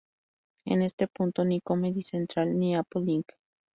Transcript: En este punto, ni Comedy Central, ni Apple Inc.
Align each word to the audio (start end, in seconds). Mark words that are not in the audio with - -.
En 0.65 0.81
este 0.81 1.07
punto, 1.07 1.45
ni 1.45 1.61
Comedy 1.61 2.01
Central, 2.01 2.57
ni 2.57 2.75
Apple 2.75 3.03
Inc. 3.05 3.27